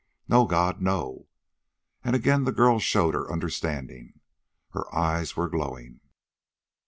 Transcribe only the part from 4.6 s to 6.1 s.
Her eyes were glowing.